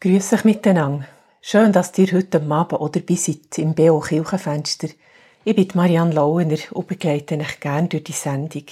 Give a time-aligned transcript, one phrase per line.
[0.00, 1.08] Grüß euch miteinander.
[1.40, 4.86] Schön, dass ihr heute Abend oder bis seid im BO Kirchenfenster.
[5.42, 8.62] Ich bin Marianne Lauener und begleite euch gerne durch die Sendung.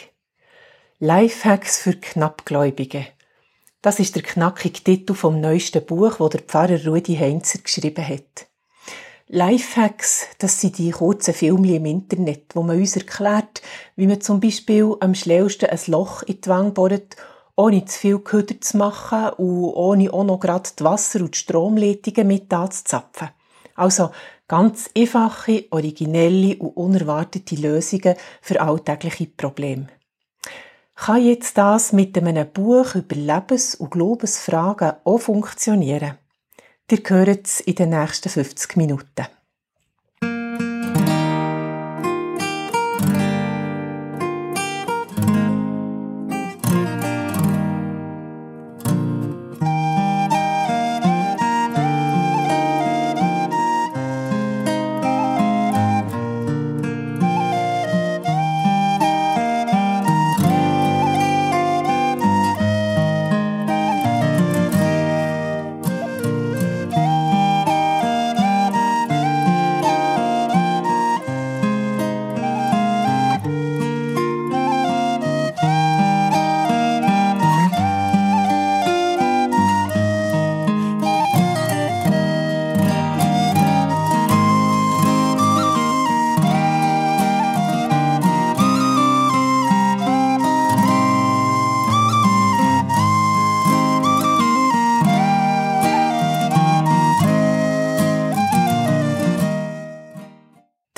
[1.01, 3.09] Lifehacks für Knappgläubige.
[3.83, 8.47] Das ist der knackige Titel vom neuesten Buch, wo der Pfarrer Rudi Heinzer geschrieben hat.
[9.27, 13.63] Lifehacks, das sind die kurzen Filme im Internet, wo man uns erklärt,
[13.97, 17.17] wie man zum Beispiel am schnellsten ein Loch in die Wange bohrt
[17.57, 22.27] ohne zu viel Köder zu machen und ohne auch noch gerade die Wasser- und Stromleitungen
[22.27, 23.31] mit anzuzapfen.
[23.75, 24.11] Also
[24.49, 29.89] ganz einfache, originelle und unerwartete Lösungen für alltägliche Probleme.
[30.95, 36.17] Kann jetzt das mit einem Buch über Lebens- und Glaubensfragen auch funktionieren?
[36.91, 39.27] Ihr hört es in den nächsten 50 Minuten.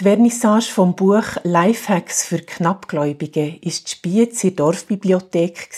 [0.09, 5.69] Vernissage vom Buch Lifehacks für Knappgläubige ist Spiez in der Dorfbibliothek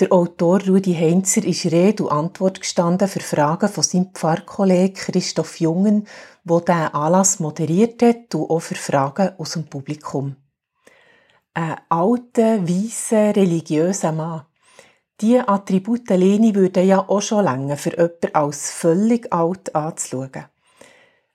[0.00, 5.60] Der Autor Rudi Heinzer ist Rede und Antwort gestanden für Fragen von seinem Pfarrkollegen Christoph
[5.60, 6.08] Jungen,
[6.44, 10.34] der Anlass moderiert hat und auch für Fragen aus dem Publikum.
[11.54, 14.46] Ein alter, weißer, religiöser Mann.
[15.20, 20.51] Diese Attribute Leni würden ja auch schon länger für jemanden als völlig alt anzuschauen.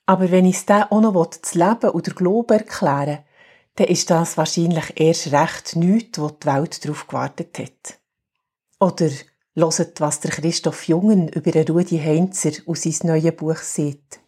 [0.07, 3.19] Aber wenn ich es dann auch noch das Leben oder Glauben erklären
[3.77, 7.99] dann ist das wahrscheinlich erst recht nichts, wo die Welt darauf gewartet hat.
[8.79, 9.09] Oder
[9.53, 14.19] loset, was der Christoph Jungen über Rudi Heinzer aus seinem neuen Buch sieht.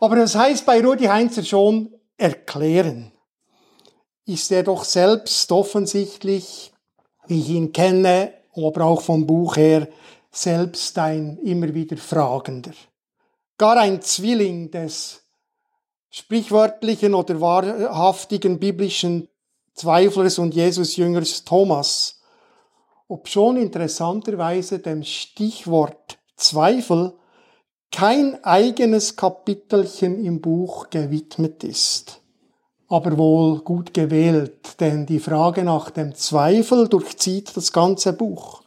[0.00, 3.10] Aber das heißt bei Rudi Heinzer schon erklären.
[4.26, 6.72] Ist er doch selbst offensichtlich,
[7.26, 9.88] wie ich ihn kenne, aber auch vom Buch her,
[10.30, 12.72] selbst ein immer wieder Fragender
[13.58, 15.22] gar ein Zwilling des
[16.10, 19.28] sprichwörtlichen oder wahrhaftigen biblischen
[19.74, 22.20] Zweiflers und Jesusjüngers Thomas,
[23.08, 27.14] obschon interessanterweise dem Stichwort Zweifel
[27.90, 32.20] kein eigenes Kapitelchen im Buch gewidmet ist.
[32.88, 38.62] Aber wohl gut gewählt, denn die Frage nach dem Zweifel durchzieht das ganze Buch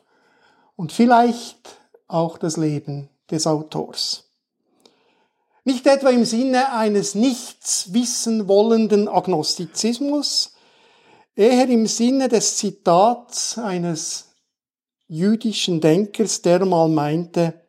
[0.76, 1.78] und vielleicht
[2.08, 4.27] auch das Leben des Autors.
[5.68, 10.54] Nicht etwa im Sinne eines nichts wissen wollenden Agnostizismus,
[11.36, 14.30] eher im Sinne des Zitats eines
[15.10, 17.66] jüdischen Denkers, der mal meinte,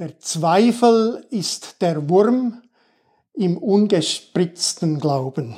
[0.00, 2.60] der Zweifel ist der Wurm
[3.34, 5.56] im ungespritzten Glauben.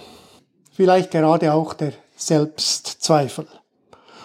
[0.70, 3.48] Vielleicht gerade auch der Selbstzweifel.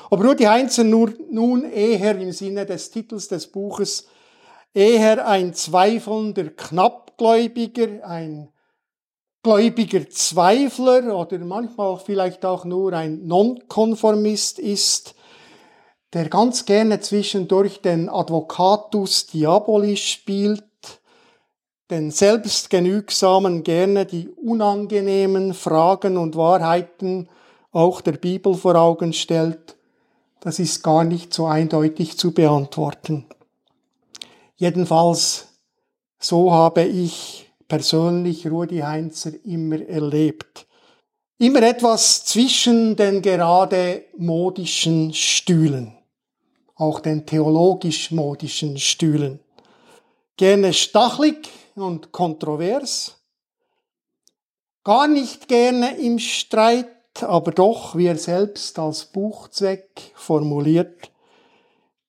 [0.09, 4.07] Aber Rudi Heinzer nur, nun eher im Sinne des Titels des Buches
[4.75, 8.49] eher ein zweifelnder Knappgläubiger, ein
[9.41, 15.15] gläubiger Zweifler oder manchmal vielleicht auch nur ein Nonkonformist ist,
[16.13, 20.63] der ganz gerne zwischendurch den Advocatus Diabolis spielt,
[21.89, 27.29] den Selbstgenügsamen gerne die unangenehmen Fragen und Wahrheiten
[27.71, 29.77] auch der Bibel vor Augen stellt,
[30.41, 33.25] das ist gar nicht so eindeutig zu beantworten.
[34.57, 35.47] Jedenfalls,
[36.17, 40.65] so habe ich persönlich Rudi Heinzer immer erlebt.
[41.37, 45.97] Immer etwas zwischen den gerade modischen Stühlen,
[46.75, 49.41] auch den theologisch modischen Stühlen.
[50.37, 53.17] Gerne stachlig und kontrovers,
[54.85, 56.87] gar nicht gerne im Streit,
[57.21, 61.11] aber doch, wie er selbst als Buchzweck formuliert,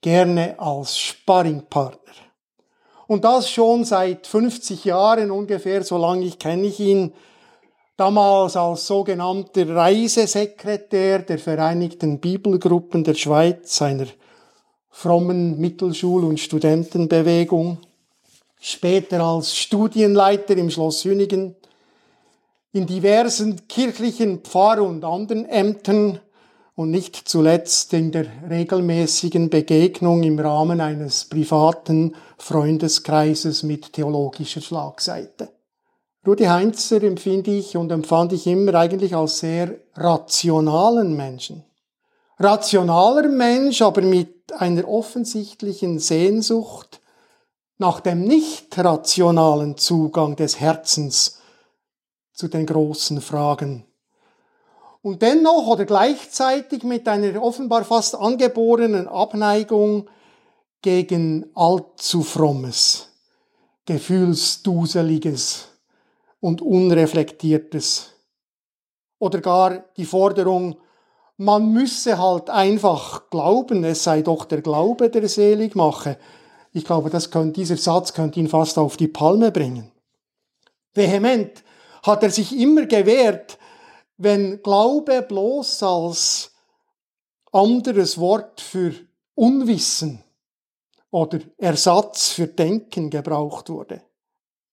[0.01, 2.26] gerne als Sparringpartner.
[3.07, 7.13] Und das schon seit 50 Jahren ungefähr, so lange ich kenne ich ihn.
[7.97, 14.07] Damals als sogenannter Reisesekretär der Vereinigten Bibelgruppen der Schweiz, einer
[14.91, 17.79] frommen Mittelschul- und Studentenbewegung,
[18.61, 21.55] später als Studienleiter im Schloss Hünigen,
[22.73, 26.21] in diversen kirchlichen Pfarr- und anderen Ämtern
[26.77, 35.49] und nicht zuletzt in der regelmäßigen Begegnung im Rahmen eines privaten Freundeskreises mit theologischer Schlagseite.
[36.27, 41.65] Rudi Heinzer empfinde ich und empfand ich immer eigentlich als sehr rationalen Menschen.
[42.39, 47.01] Rationaler Mensch, aber mit einer offensichtlichen Sehnsucht
[47.79, 51.41] nach dem nicht rationalen Zugang des Herzens
[52.35, 53.86] zu den großen Fragen
[55.07, 60.11] und dennoch oder gleichzeitig mit einer offenbar fast angeborenen Abneigung
[60.83, 63.09] gegen allzu frommes,
[63.85, 65.69] gefühlsduseliges
[66.41, 68.15] und unreflektiertes.
[69.21, 70.75] Oder gar die Forderung,
[71.37, 76.19] man müsse halt einfach glauben, es sei doch der Glaube, der selig mache.
[76.73, 79.93] Ich glaube, das könnte, dieser Satz könnte ihn fast auf die Palme bringen.
[80.95, 81.63] Vehement
[82.03, 83.57] hat er sich immer gewehrt,
[84.17, 86.53] wenn Glaube bloß als
[87.53, 88.95] anderes Wort für
[89.35, 90.23] Unwissen
[91.11, 94.03] oder Ersatz für Denken gebraucht wurde.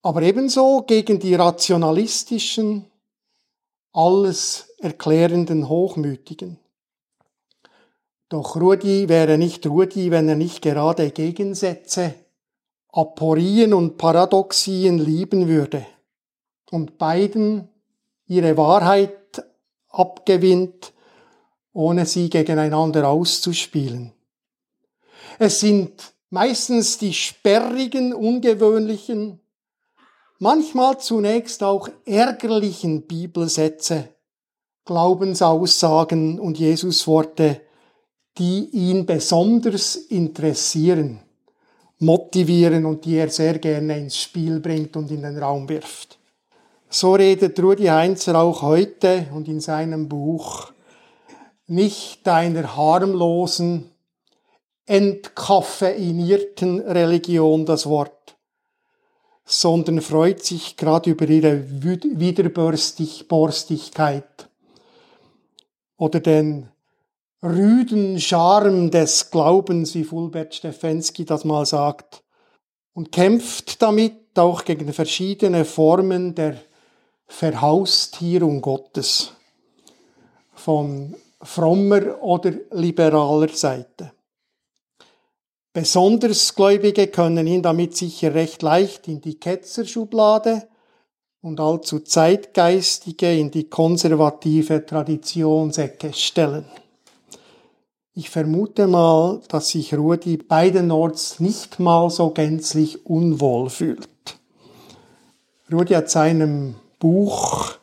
[0.02, 2.86] Aber ebenso gegen die rationalistischen,
[3.94, 6.60] alles erklärenden Hochmütigen.
[8.28, 12.16] Doch Rudi wäre nicht Rudi, wenn er nicht gerade Gegensätze,
[12.92, 15.86] Aporien und Paradoxien lieben würde
[16.72, 17.70] und beiden
[18.34, 19.44] ihre Wahrheit
[19.90, 20.94] abgewinnt,
[21.74, 24.12] ohne sie gegeneinander auszuspielen.
[25.40, 29.40] Es sind meistens die sperrigen, ungewöhnlichen,
[30.40, 34.10] manchmal zunächst auch ärgerlichen Bibelsätze,
[34.86, 37.62] Glaubensaussagen und Jesusworte,
[38.38, 41.22] die ihn besonders interessieren,
[42.00, 46.20] motivieren und die er sehr gerne ins Spiel bringt und in den Raum wirft.
[46.96, 50.72] So redet Rudi Heinzer auch heute und in seinem Buch.
[51.66, 53.90] Nicht einer harmlosen,
[54.86, 58.38] entkaffeinierten Religion das Wort,
[59.44, 64.50] sondern freut sich gerade über ihre Widerborstigkeit
[65.98, 66.70] oder den
[67.42, 72.24] rüden Charme des Glaubens, wie Fulbert Stefensky das mal sagt,
[72.94, 76.56] und kämpft damit auch gegen verschiedene Formen der
[77.36, 79.34] Verhaustierung Gottes
[80.54, 84.12] von frommer oder liberaler Seite.
[85.74, 90.68] Besonders Gläubige können ihn damit sicher recht leicht in die Ketzerschublade
[91.42, 96.66] und allzu Zeitgeistige in die konservative Traditionsecke stellen.
[98.14, 104.08] Ich vermute mal, dass sich Rudi beidenorts nicht mal so gänzlich unwohl fühlt.
[105.72, 107.74] Rudi hat seinem Buch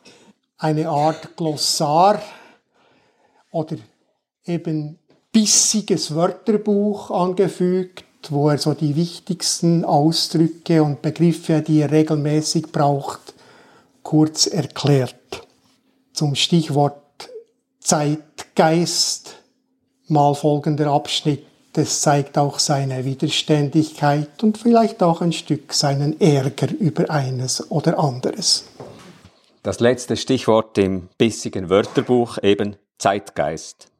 [0.57, 2.19] eine Art Glossar
[3.51, 3.75] oder
[4.45, 4.97] eben
[5.31, 13.35] bissiges Wörterbuch angefügt, wo er so die wichtigsten Ausdrücke und Begriffe, die er regelmäßig braucht,
[14.01, 15.45] kurz erklärt.
[16.13, 17.29] Zum Stichwort
[17.79, 19.35] Zeitgeist
[20.07, 21.45] mal folgender Abschnitt.
[21.73, 27.99] Das zeigt auch seine Widerständigkeit und vielleicht auch ein Stück seinen Ärger über eines oder
[27.99, 28.65] anderes.
[29.63, 33.91] Das letzte Stichwort im bissigen Wörterbuch eben Zeitgeist.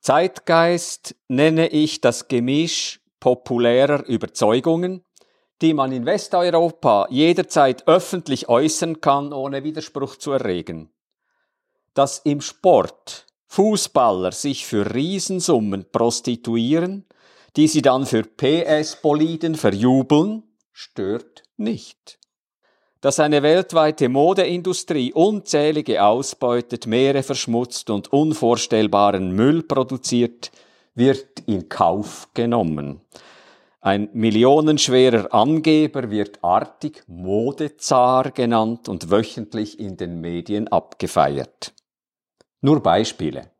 [0.00, 5.04] Zeitgeist nenne ich das Gemisch populärer Überzeugungen,
[5.62, 10.90] die man in Westeuropa jederzeit öffentlich äußern kann, ohne Widerspruch zu erregen.
[11.94, 17.06] Dass im Sport Fußballer sich für Riesensummen prostituieren,
[17.54, 20.42] die sie dann für PS-Boliden verjubeln,
[20.72, 22.19] stört nicht
[23.00, 30.50] dass eine weltweite Modeindustrie unzählige ausbeutet, Meere verschmutzt und unvorstellbaren Müll produziert,
[30.94, 33.00] wird in Kauf genommen.
[33.80, 41.72] Ein millionenschwerer Angeber wird artig Modezar genannt und wöchentlich in den Medien abgefeiert.
[42.60, 43.50] Nur Beispiele,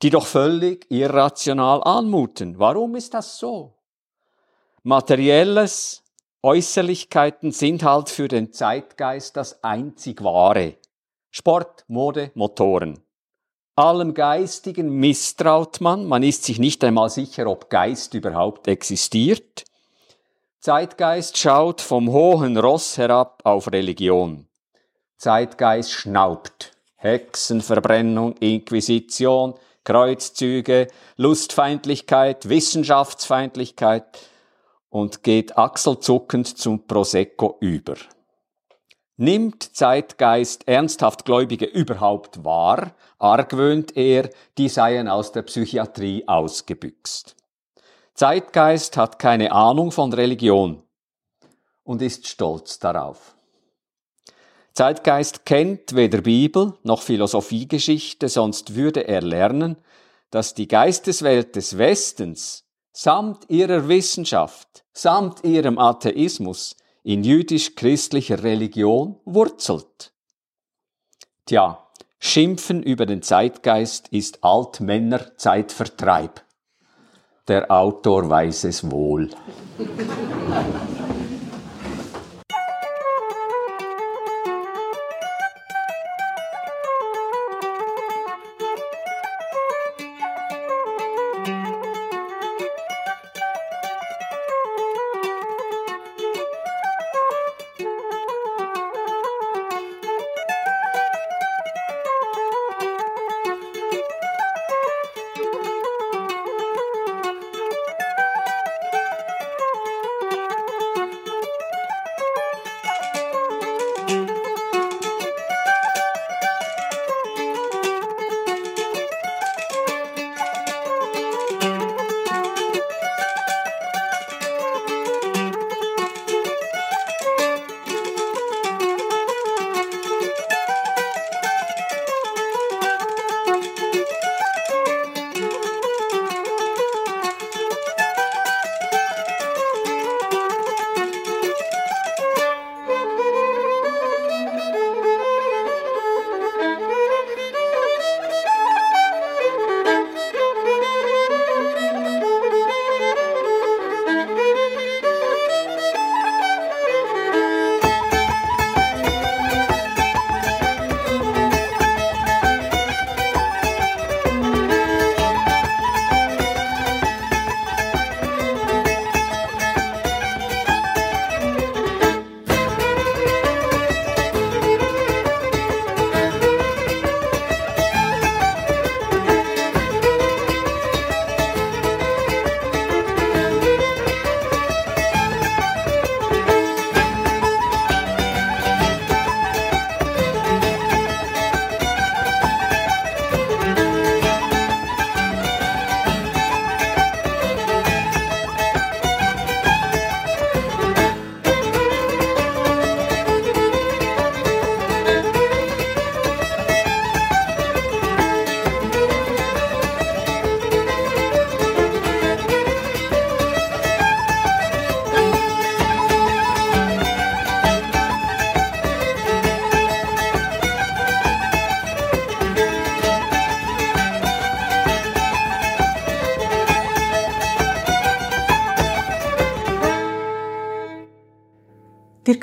[0.00, 2.58] die doch völlig irrational anmuten.
[2.58, 3.74] Warum ist das so?
[4.82, 6.02] Materielles,
[6.42, 10.74] Äußerlichkeiten sind halt für den Zeitgeist das einzig wahre.
[11.30, 13.00] Sport, Mode, Motoren.
[13.74, 19.64] Allem Geistigen misstraut man, man ist sich nicht einmal sicher, ob Geist überhaupt existiert.
[20.60, 24.46] Zeitgeist schaut vom hohen Ross herab auf Religion.
[25.16, 26.72] Zeitgeist schnaubt.
[26.96, 29.54] Hexenverbrennung, Inquisition,
[29.84, 34.04] Kreuzzüge, Lustfeindlichkeit, Wissenschaftsfeindlichkeit
[34.90, 37.96] und geht achselzuckend zum Prosecco über.
[39.16, 47.34] Nimmt Zeitgeist ernsthaft Gläubige überhaupt wahr, argwöhnt er, die seien aus der Psychiatrie ausgebüxt.
[48.14, 50.82] Zeitgeist hat keine Ahnung von Religion
[51.82, 53.36] und ist stolz darauf.
[54.72, 59.76] Zeitgeist kennt weder Bibel noch Philosophiegeschichte, sonst würde er lernen,
[60.30, 62.67] dass die Geisteswelt des Westens
[63.00, 66.74] samt ihrer Wissenschaft, samt ihrem Atheismus
[67.04, 70.12] in jüdisch-christlicher Religion wurzelt.
[71.46, 71.86] Tja,
[72.18, 76.40] Schimpfen über den Zeitgeist ist Altmänner Zeitvertreib.
[77.46, 79.30] Der Autor weiß es wohl.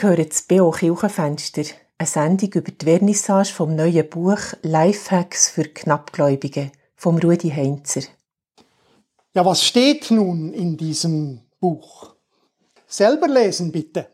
[0.05, 0.69] Hört das B.O.
[0.69, 1.63] Kirchenfenster,
[1.97, 8.01] eine Sendung über die Vernissage vom neuen Buch Lifehacks für Knappgläubige vom Rudi Heinzer.
[9.33, 12.13] Ja, was steht nun in diesem Buch?
[12.85, 14.07] Selber lesen bitte,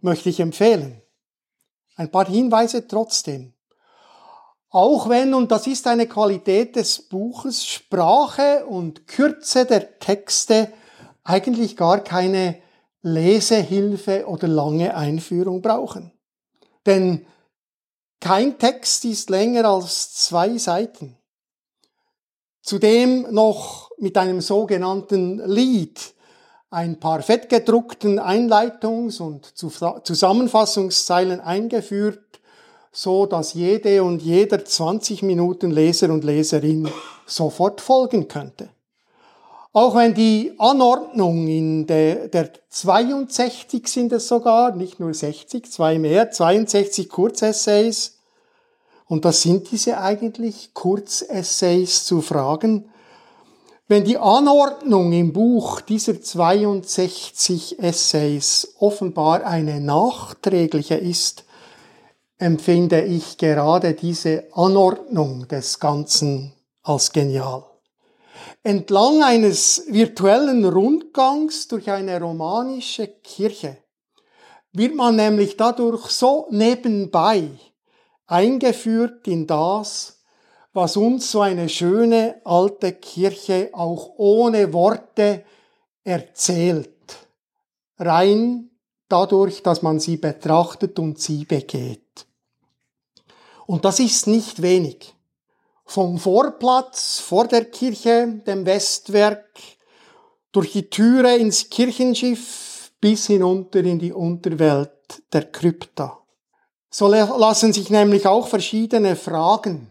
[0.00, 1.02] möchte ich empfehlen.
[1.96, 3.52] Ein paar Hinweise trotzdem.
[4.70, 10.72] Auch wenn, und das ist eine Qualität des Buches, Sprache und Kürze der Texte
[11.22, 12.62] eigentlich gar keine
[13.06, 16.10] Lesehilfe oder lange Einführung brauchen.
[16.84, 17.24] Denn
[18.20, 21.16] kein Text ist länger als zwei Seiten.
[22.62, 26.14] Zudem noch mit einem sogenannten Lied,
[26.70, 32.40] ein paar fettgedruckten Einleitungs- und Zusammenfassungszeilen eingeführt,
[32.90, 36.90] so dass jede und jeder 20 Minuten Leser und Leserin
[37.24, 38.70] sofort folgen könnte.
[39.76, 45.98] Auch wenn die Anordnung in der, der 62 sind es sogar, nicht nur 60, zwei
[45.98, 48.16] mehr, 62 Kurzessays.
[49.04, 52.88] Und das sind diese eigentlich Kurzessays zu Fragen.
[53.86, 61.44] Wenn die Anordnung im Buch dieser 62 Essays offenbar eine nachträgliche ist,
[62.38, 67.75] empfinde ich gerade diese Anordnung des Ganzen als genial.
[68.66, 73.78] Entlang eines virtuellen Rundgangs durch eine romanische Kirche
[74.72, 77.48] wird man nämlich dadurch so nebenbei
[78.26, 80.20] eingeführt in das,
[80.72, 85.44] was uns so eine schöne alte Kirche auch ohne Worte
[86.02, 87.18] erzählt.
[88.00, 88.70] Rein
[89.08, 92.26] dadurch, dass man sie betrachtet und sie begeht.
[93.66, 95.15] Und das ist nicht wenig.
[95.86, 99.46] Vom Vorplatz vor der Kirche, dem Westwerk,
[100.52, 104.90] durch die Türe ins Kirchenschiff bis hinunter in die Unterwelt
[105.32, 106.18] der Krypta.
[106.90, 109.90] So lassen sich nämlich auch verschiedene Fragen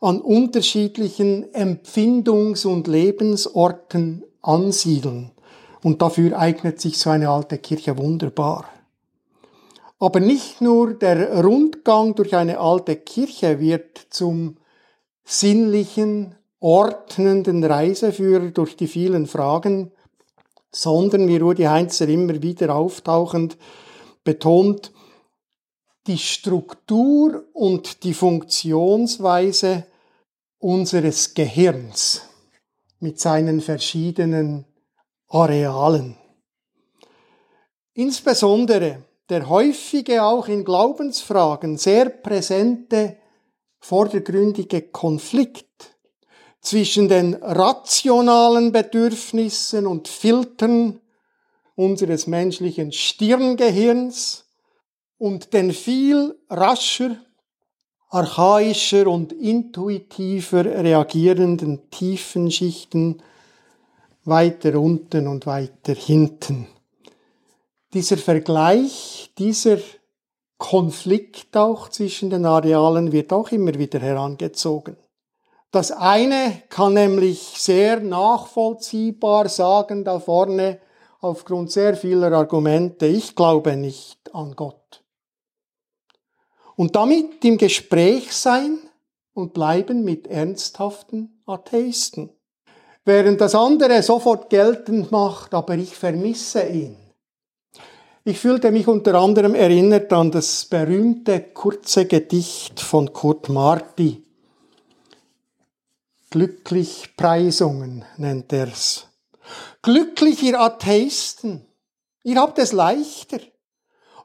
[0.00, 5.32] an unterschiedlichen Empfindungs- und Lebensorten ansiedeln.
[5.82, 8.64] Und dafür eignet sich so eine alte Kirche wunderbar.
[9.98, 14.56] Aber nicht nur der Rundgang durch eine alte Kirche wird zum
[15.24, 19.92] sinnlichen, ordnenden Reiseführer durch die vielen Fragen,
[20.72, 23.56] sondern, wie Rudi Heinzer immer wieder auftauchend
[24.24, 24.92] betont,
[26.06, 29.86] die Struktur und die Funktionsweise
[30.58, 32.22] unseres Gehirns
[32.98, 34.66] mit seinen verschiedenen
[35.28, 36.16] Arealen.
[37.94, 43.16] Insbesondere der häufige auch in Glaubensfragen sehr präsente
[43.80, 45.96] vordergründige Konflikt
[46.60, 51.00] zwischen den rationalen Bedürfnissen und Filtern
[51.74, 54.44] unseres menschlichen Stirngehirns
[55.16, 57.16] und den viel rascher,
[58.10, 63.22] archaischer und intuitiver reagierenden tiefen Schichten
[64.24, 66.66] weiter unten und weiter hinten.
[67.94, 69.78] Dieser Vergleich, dieser
[70.60, 74.96] Konflikt auch zwischen den Arealen wird auch immer wieder herangezogen.
[75.72, 80.78] Das eine kann nämlich sehr nachvollziehbar sagen da vorne
[81.20, 85.02] aufgrund sehr vieler Argumente, ich glaube nicht an Gott.
[86.76, 88.78] Und damit im Gespräch sein
[89.32, 92.30] und bleiben mit ernsthaften Atheisten.
[93.06, 96.99] Während das andere sofort geltend macht, aber ich vermisse ihn.
[98.30, 104.22] Ich fühlte mich unter anderem erinnert an das berühmte kurze Gedicht von Kurt Marti.
[106.30, 109.08] Glücklich Preisungen nennt er's.
[109.82, 111.66] Glücklich ihr Atheisten,
[112.22, 113.40] ihr habt es leichter.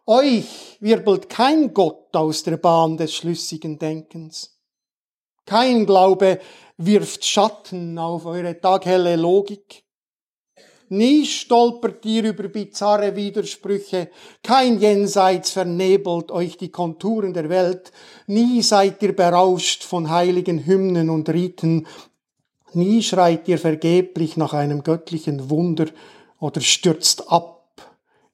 [0.05, 4.59] Euch wirbelt kein Gott aus der Bahn des schlüssigen Denkens.
[5.47, 6.39] Kein Glaube
[6.77, 9.83] wirft Schatten auf eure taghelle Logik.
[10.89, 14.09] Nie stolpert ihr über bizarre Widersprüche,
[14.43, 17.91] kein Jenseits vernebelt euch die Konturen der Welt,
[18.27, 21.87] nie seid ihr berauscht von heiligen Hymnen und Riten,
[22.73, 25.87] nie schreit ihr vergeblich nach einem göttlichen Wunder
[26.39, 27.63] oder stürzt ab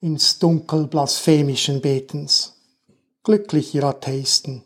[0.01, 2.57] ins Dunkel blasphemischen Betens.
[3.23, 4.63] Glücklich, ihr Atheisten.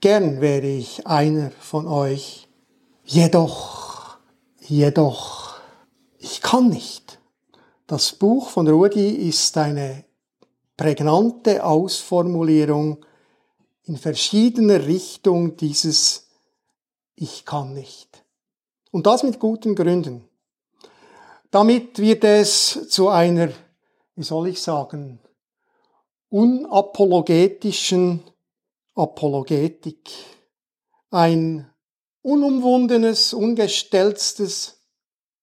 [0.00, 2.46] Gern wäre ich einer von euch.
[3.04, 4.16] Jedoch,
[4.60, 5.47] jedoch,
[6.30, 7.18] ich kann nicht.
[7.86, 10.04] Das Buch von Rudi ist eine
[10.76, 13.02] prägnante Ausformulierung
[13.84, 16.28] in verschiedener Richtung dieses
[17.14, 18.22] Ich kann nicht.
[18.90, 20.28] Und das mit guten Gründen.
[21.50, 23.48] Damit wird es zu einer,
[24.14, 25.20] wie soll ich sagen,
[26.28, 28.22] unapologetischen
[28.94, 30.10] Apologetik.
[31.10, 31.70] Ein
[32.20, 34.77] unumwundenes, ungestelztes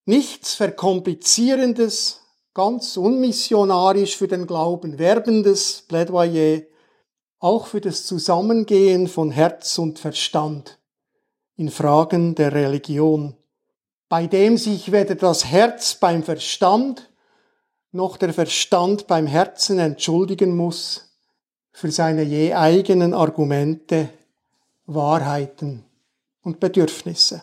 [0.07, 2.21] Nichts Verkomplizierendes,
[2.53, 6.61] ganz unmissionarisch für den Glauben werbendes Plädoyer,
[7.39, 10.77] auch für das Zusammengehen von Herz und Verstand
[11.57, 13.35] in Fragen der Religion,
[14.07, 17.09] bei dem sich weder das Herz beim Verstand
[17.91, 21.15] noch der Verstand beim Herzen entschuldigen muss
[21.71, 24.09] für seine je eigenen Argumente,
[24.85, 25.83] Wahrheiten
[26.43, 27.41] und Bedürfnisse.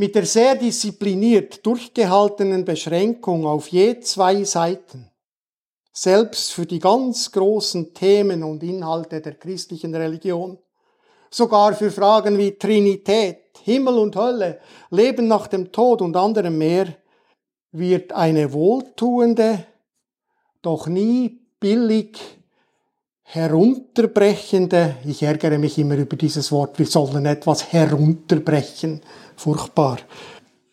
[0.00, 5.10] Mit der sehr diszipliniert durchgehaltenen Beschränkung auf je zwei Seiten,
[5.92, 10.56] selbst für die ganz großen Themen und Inhalte der christlichen Religion,
[11.30, 16.86] sogar für Fragen wie Trinität, Himmel und Hölle, Leben nach dem Tod und anderem mehr,
[17.70, 19.66] wird eine wohltuende,
[20.62, 22.18] doch nie billig
[23.32, 29.02] herunterbrechende, ich ärgere mich immer über dieses Wort, wir sollen etwas herunterbrechen,
[29.40, 29.98] furchtbar,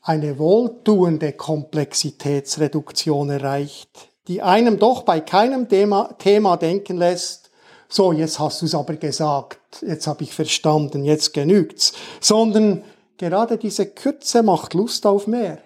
[0.02, 7.50] eine wohltuende Komplexitätsreduktion erreicht, die einem doch bei keinem Thema, Thema denken lässt,
[7.90, 12.84] so, jetzt hast du es aber gesagt, jetzt habe ich verstanden, jetzt genügt's, sondern
[13.16, 15.60] gerade diese Kürze macht Lust auf mehr,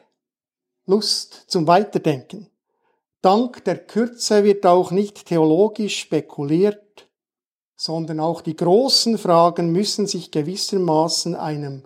[0.86, 2.52] Lust zum Weiterdenken.
[3.24, 7.10] Dank der Kürze wird auch nicht theologisch spekuliert,
[7.76, 11.86] sondern auch die großen Fragen müssen sich gewissermaßen einem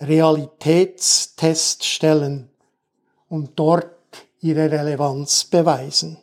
[0.00, 2.50] Realitätstest stellen
[3.28, 3.90] und dort
[4.40, 6.18] ihre Relevanz beweisen.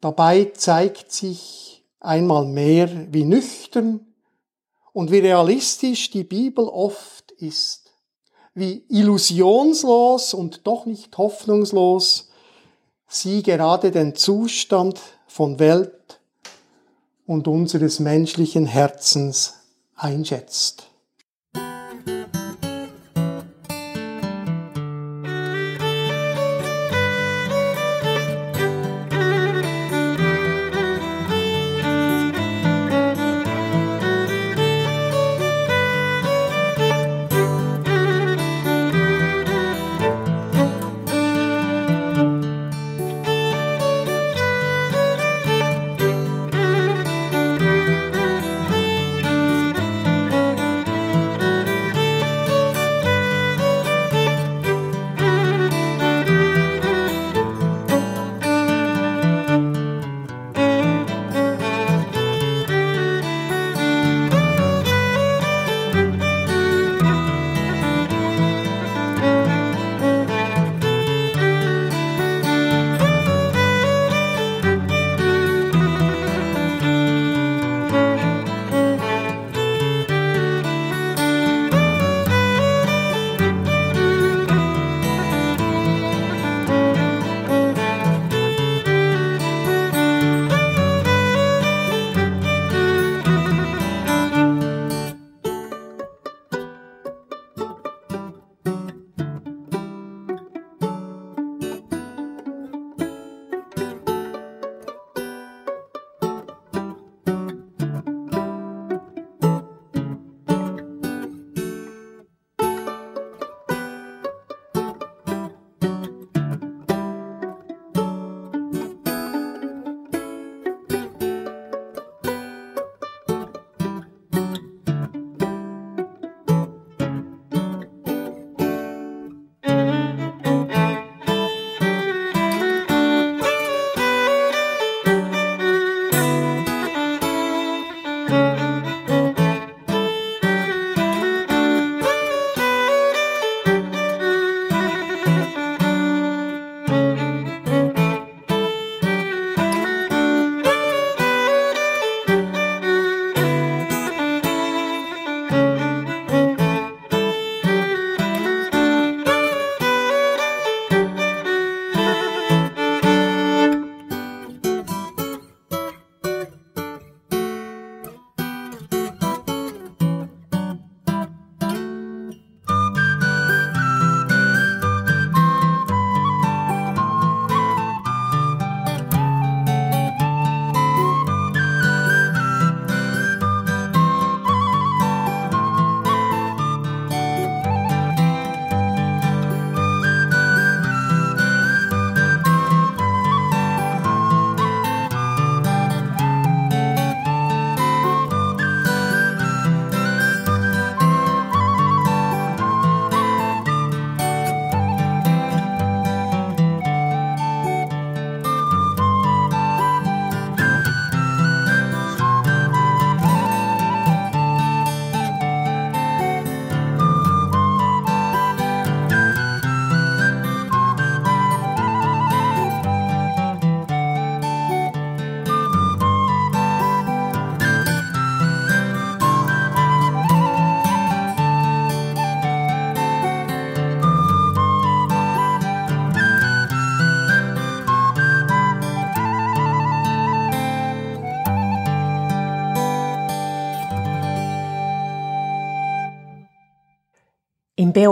[0.00, 4.00] Dabei zeigt sich einmal mehr, wie nüchtern
[4.92, 7.92] und wie realistisch die Bibel oft ist,
[8.54, 12.30] wie illusionslos und doch nicht hoffnungslos
[13.06, 16.20] sie gerade den Zustand von Welt
[17.26, 19.54] und unseres menschlichen Herzens
[19.94, 20.90] einschätzt.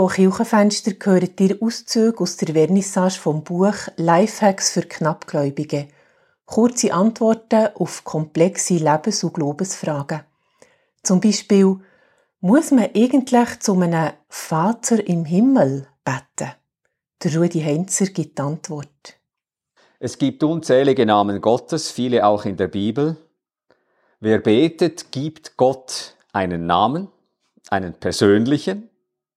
[0.03, 5.87] BO Kirchenfenster gehört ihr Auszüge aus der Vernissage vom Buch Lifehacks für Knappgläubige.
[6.43, 10.23] Kurze Antworten auf komplexe Lebens- und Glaubensfragen.
[11.03, 11.77] Zum Beispiel,
[12.41, 16.51] muss man eigentlich zu einem Vater im Himmel beten?
[17.23, 19.15] Der Rudi Heinzer gibt die Antwort.
[19.99, 23.15] Es gibt unzählige Namen Gottes, viele auch in der Bibel.
[24.19, 27.07] Wer betet, gibt Gott einen Namen,
[27.69, 28.89] einen persönlichen,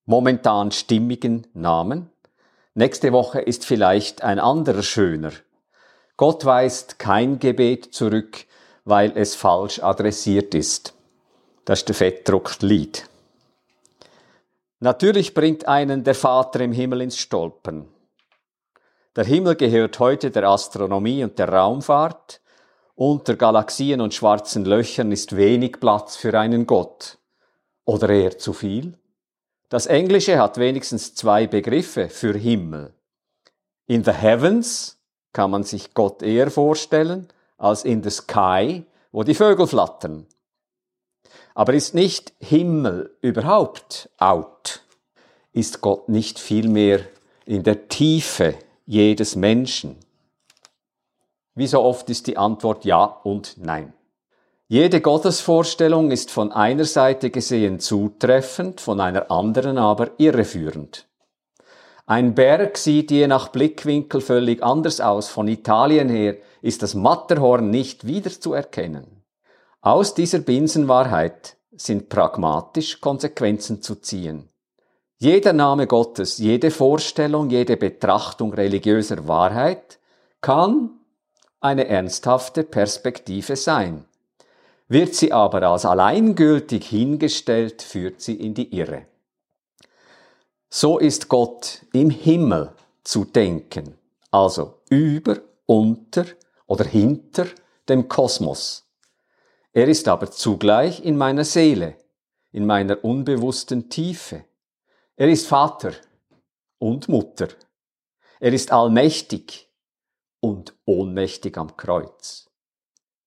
[0.06, 2.10] momentan stimmigen Namen.
[2.74, 5.32] Nächste Woche ist vielleicht ein anderer schöner.
[6.16, 8.46] Gott weist kein Gebet zurück,
[8.84, 10.94] weil es falsch adressiert ist.
[11.64, 13.08] Das ist der Fettdrucklied.
[14.78, 17.88] Natürlich bringt einen der Vater im Himmel ins Stolpern.
[19.16, 22.40] Der Himmel gehört heute der Astronomie und der Raumfahrt.
[22.94, 27.18] Unter Galaxien und schwarzen Löchern ist wenig Platz für einen Gott.
[27.84, 28.98] Oder eher zu viel?
[29.68, 32.94] Das Englische hat wenigstens zwei Begriffe für Himmel.
[33.86, 34.98] In the heavens
[35.32, 40.26] kann man sich Gott eher vorstellen als in the sky, wo die Vögel flattern.
[41.54, 44.82] Aber ist nicht Himmel überhaupt out?
[45.52, 47.00] Ist Gott nicht vielmehr
[47.44, 49.96] in der Tiefe jedes Menschen?
[51.54, 53.94] Wie so oft ist die Antwort ja und nein.
[54.68, 61.06] Jede Gottesvorstellung ist von einer Seite gesehen zutreffend, von einer anderen aber irreführend.
[62.04, 65.28] Ein Berg sieht je nach Blickwinkel völlig anders aus.
[65.28, 69.22] Von Italien her ist das Matterhorn nicht wiederzuerkennen.
[69.82, 74.48] Aus dieser Binsenwahrheit sind pragmatisch Konsequenzen zu ziehen.
[75.18, 80.00] Jeder Name Gottes, jede Vorstellung, jede Betrachtung religiöser Wahrheit
[80.40, 80.90] kann
[81.60, 84.06] eine ernsthafte Perspektive sein.
[84.88, 89.06] Wird sie aber als alleingültig hingestellt, führt sie in die Irre.
[90.68, 92.72] So ist Gott im Himmel
[93.02, 93.98] zu denken,
[94.30, 96.26] also über, unter
[96.66, 97.46] oder hinter
[97.88, 98.86] dem Kosmos.
[99.72, 101.96] Er ist aber zugleich in meiner Seele,
[102.52, 104.44] in meiner unbewussten Tiefe.
[105.16, 105.92] Er ist Vater
[106.78, 107.48] und Mutter.
[108.38, 109.68] Er ist allmächtig
[110.40, 112.45] und ohnmächtig am Kreuz.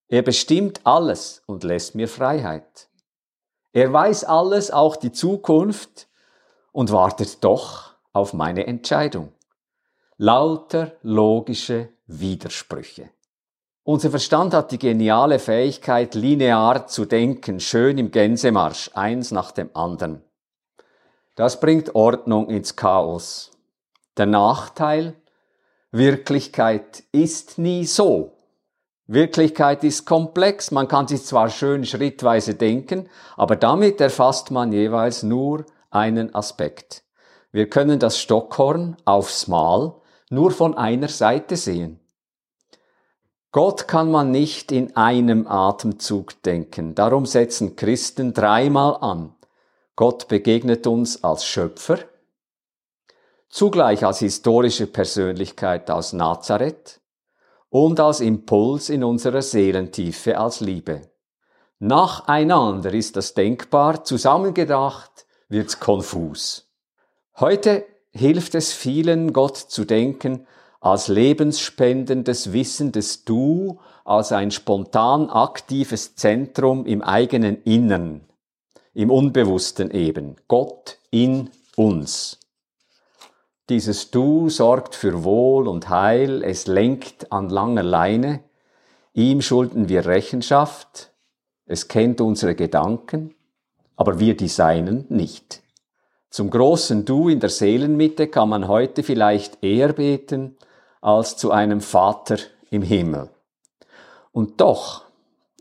[0.10, 2.90] Er bestimmt alles und lässt mir Freiheit.
[3.74, 6.08] Er weiß alles, auch die Zukunft,
[6.72, 9.32] und wartet doch auf meine Entscheidung.
[10.18, 13.12] Lauter logische Widersprüche.
[13.84, 19.70] Unser Verstand hat die geniale Fähigkeit, linear zu denken, schön im Gänsemarsch, eins nach dem
[19.76, 20.24] anderen.
[21.36, 23.52] Das bringt Ordnung ins Chaos.
[24.18, 25.16] Der Nachteil,
[25.92, 28.39] Wirklichkeit ist nie so.
[29.12, 35.24] Wirklichkeit ist komplex, man kann sich zwar schön schrittweise denken, aber damit erfasst man jeweils
[35.24, 37.04] nur einen Aspekt.
[37.52, 39.96] Wir können das Stockhorn aufs Mal
[40.30, 42.00] nur von einer Seite sehen.
[43.52, 49.34] Gott kann man nicht in einem Atemzug denken, darum setzen Christen dreimal an.
[49.96, 51.98] Gott begegnet uns als Schöpfer,
[53.50, 57.02] zugleich als historische Persönlichkeit aus Nazareth,
[57.70, 61.02] und als Impuls in unserer Seelentiefe als Liebe.
[61.80, 66.70] Nacheinander ist das denkbar, zusammengedacht wird's konfus.
[67.40, 70.46] Heute hilft es vielen, Gott zu denken
[70.82, 78.22] als lebensspendendes wissendes Du, als ein spontan aktives Zentrum im eigenen Innern,
[78.94, 82.39] im Unbewussten eben, Gott in uns.
[83.70, 88.44] Dieses Du sorgt für Wohl und Heil, es lenkt an langer Leine,
[89.14, 91.12] ihm schulden wir Rechenschaft,
[91.68, 93.36] es kennt unsere Gedanken,
[93.96, 95.62] aber wir die Seinen nicht.
[96.32, 100.58] Zum großen Du in der Seelenmitte kann man heute vielleicht eher beten
[101.00, 102.38] als zu einem Vater
[102.72, 103.30] im Himmel.
[104.32, 105.06] Und doch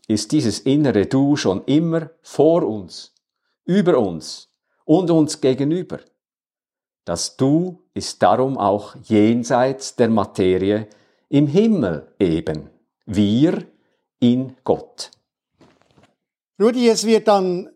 [0.07, 3.13] ist dieses innere Du schon immer vor uns,
[3.67, 4.49] über uns
[4.87, 5.99] und uns gegenüber.
[7.09, 10.89] Das Du ist darum auch jenseits der Materie
[11.31, 12.69] im Himmel eben.
[13.07, 13.67] Wir
[14.21, 15.11] in Gott.
[16.61, 17.71] Rudi, es wird an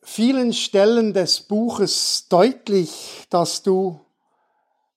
[0.00, 3.98] vielen Stellen des Buches deutlich, dass du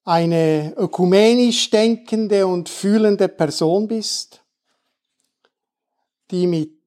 [0.04, 4.43] eine ökumenisch denkende und fühlende Person bist,
[6.30, 6.78] die mit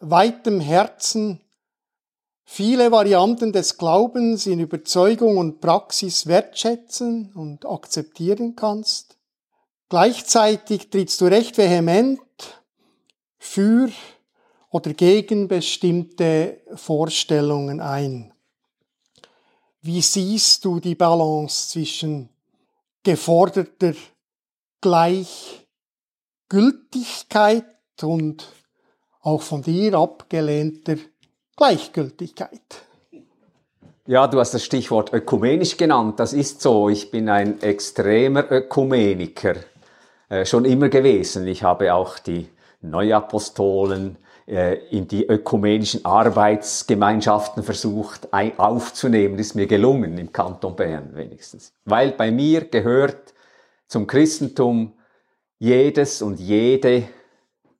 [0.00, 1.40] weitem Herzen
[2.46, 9.18] viele Varianten des Glaubens in Überzeugung und Praxis wertschätzen und akzeptieren kannst.
[9.90, 12.20] Gleichzeitig trittst du recht vehement
[13.38, 13.90] für
[14.70, 18.32] oder gegen bestimmte Vorstellungen ein.
[19.82, 22.30] Wie siehst du die Balance zwischen
[23.02, 23.92] geforderter
[24.80, 27.66] Gleichgültigkeit
[28.02, 28.48] und
[29.20, 30.96] auch von dir abgelehnter
[31.56, 32.60] Gleichgültigkeit.
[34.06, 36.20] Ja, du hast das Stichwort ökumenisch genannt.
[36.20, 36.88] Das ist so.
[36.88, 39.54] Ich bin ein extremer Ökumeniker.
[40.28, 41.46] Äh, schon immer gewesen.
[41.48, 42.48] Ich habe auch die
[42.82, 44.16] Neuapostolen
[44.46, 49.38] äh, in die ökumenischen Arbeitsgemeinschaften versucht aufzunehmen.
[49.38, 51.72] Ist mir gelungen im Kanton Bern wenigstens.
[51.84, 53.34] Weil bei mir gehört
[53.88, 54.92] zum Christentum
[55.58, 57.08] jedes und jede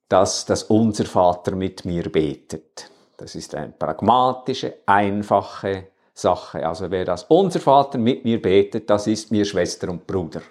[0.09, 2.89] dass das Unser Vater mit mir betet.
[3.17, 6.65] Das ist eine pragmatische, einfache Sache.
[6.65, 10.41] Also wer das Unser Vater mit mir betet, das ist mir Schwester und Bruder.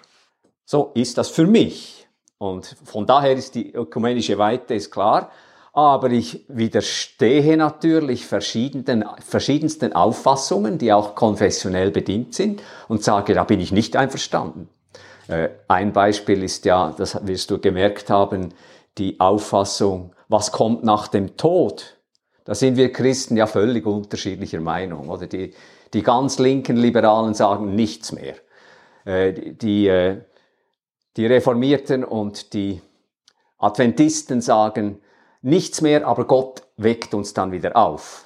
[0.65, 2.07] So ist das für mich.
[2.37, 5.31] Und von daher ist die ökumenische Weite ist klar.
[5.73, 13.43] Aber ich widerstehe natürlich verschiedenen, verschiedensten Auffassungen, die auch konfessionell bedingt sind und sage, da
[13.43, 14.69] bin ich nicht einverstanden.
[15.27, 18.53] Äh, ein Beispiel ist ja, das wirst du gemerkt haben,
[18.97, 21.96] die Auffassung, was kommt nach dem Tod?
[22.47, 25.09] Da sind wir Christen ja völlig unterschiedlicher Meinung.
[25.09, 25.53] Oder die,
[25.93, 28.35] die ganz linken Liberalen sagen nichts mehr.
[29.03, 30.21] Äh, die, äh,
[31.17, 32.81] die Reformierten und die
[33.57, 35.01] Adventisten sagen,
[35.41, 38.23] nichts mehr, aber Gott weckt uns dann wieder auf.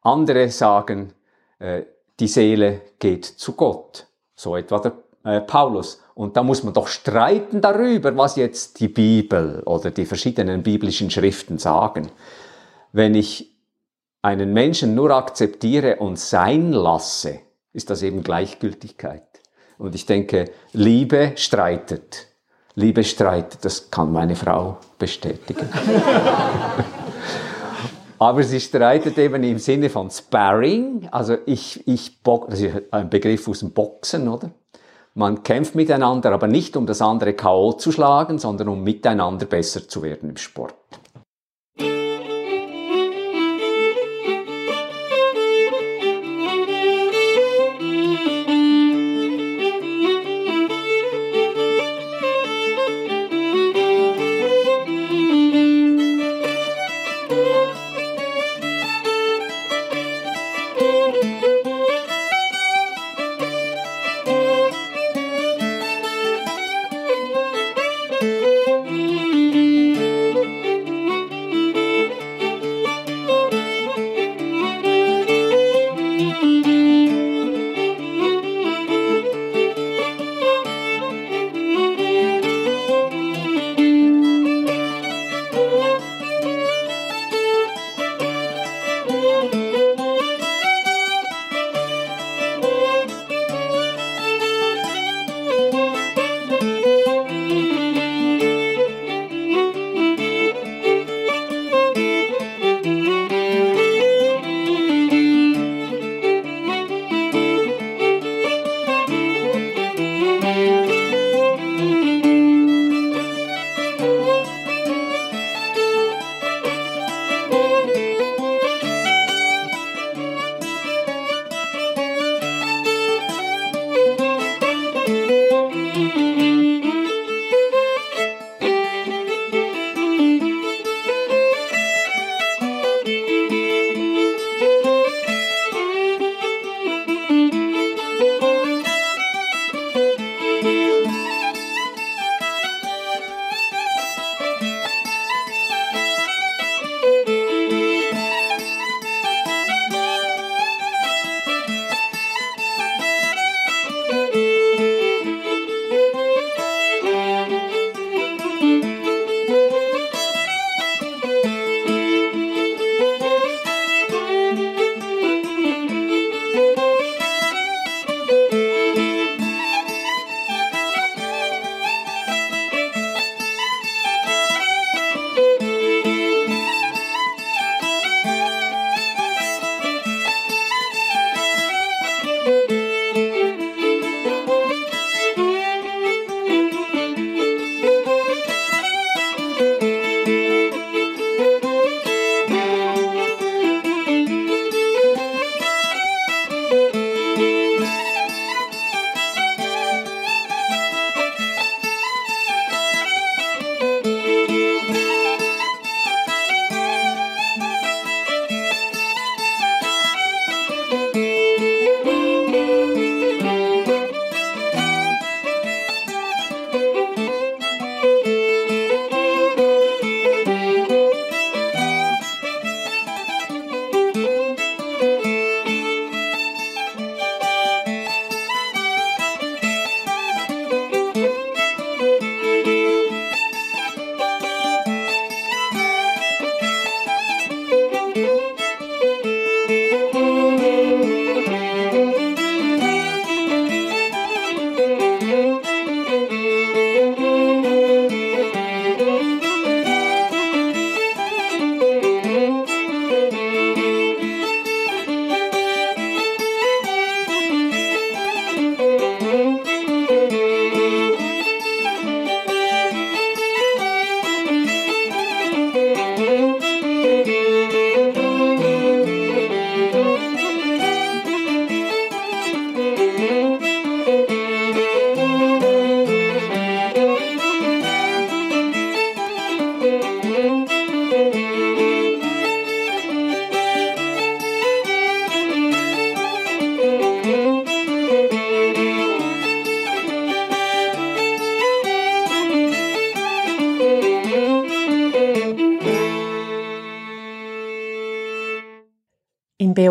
[0.00, 1.12] Andere sagen,
[1.58, 1.82] äh,
[2.18, 4.06] die Seele geht zu Gott.
[4.34, 6.00] So etwa der Paulus.
[6.14, 11.10] Und da muss man doch streiten darüber, was jetzt die Bibel oder die verschiedenen biblischen
[11.10, 12.10] Schriften sagen.
[12.96, 13.54] Wenn ich
[14.22, 17.40] einen Menschen nur akzeptiere und sein lasse,
[17.74, 19.42] ist das eben Gleichgültigkeit.
[19.76, 22.28] Und ich denke, Liebe streitet.
[22.74, 25.68] Liebe streitet, das kann meine Frau bestätigen.
[28.18, 33.46] Aber sie streitet eben im Sinne von Sparring, also ich, ich, das ist ein Begriff
[33.46, 34.52] aus dem Boxen, oder?
[35.12, 37.72] Man kämpft miteinander, aber nicht um das andere K.O.
[37.72, 40.74] zu schlagen, sondern um miteinander besser zu werden im Sport.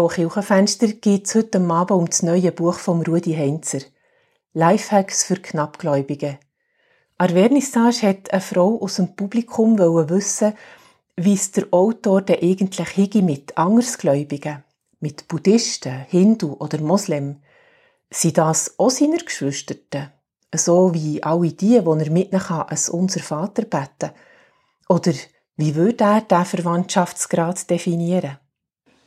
[0.06, 0.08] B.O.
[0.08, 3.80] Kirchenfenster geht es heute Abend um das neue Buch von Rudi Heinzer.
[4.54, 6.38] Lifehacks für Knappgläubige.
[7.18, 10.54] An der Vernissage hat eine Frau aus dem Publikum wissen,
[11.16, 14.64] wie es der Autor denn eigentlich higi mit Andersgläubigen,
[15.00, 17.42] mit Buddhisten, Hindu oder Moslem.
[18.12, 20.12] Sind das auch seine Geschwister?
[20.54, 24.14] So wie alle die, die er mit ihnen als unser Vater beten
[24.88, 25.14] Oder
[25.58, 28.38] wie würde er diesen Verwandtschaftsgrad definieren?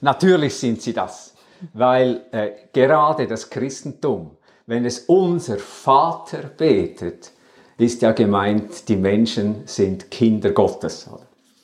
[0.01, 1.35] Natürlich sind sie das,
[1.73, 4.31] weil äh, gerade das Christentum,
[4.67, 7.33] wenn es unser Vater betet,
[7.79, 11.09] ist ja gemeint, die Menschen sind Kinder Gottes.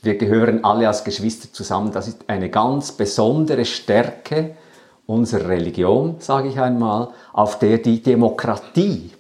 [0.03, 1.93] Wir gehören alle als Geschwister zusammen.
[1.93, 4.57] Das ist eine ganz besondere Stärke
[5.07, 9.11] unserer Religion, sage ich einmal, auf der die Demokratie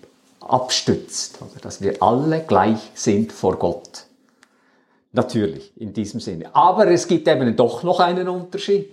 [0.41, 4.05] abstützt, dass wir alle gleich sind vor Gott.
[5.12, 6.55] Natürlich, in diesem Sinne.
[6.55, 8.93] Aber es gibt eben doch noch einen Unterschied.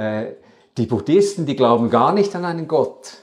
[0.00, 0.36] Äh,
[0.78, 3.18] die Buddhisten, die glauben gar nicht an einen Gott.